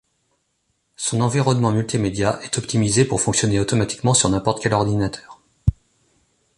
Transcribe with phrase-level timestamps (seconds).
[0.95, 5.39] Son environnement multimédia est optimisé pour fonctionner automatiquement sur n'importe quel ordinateur.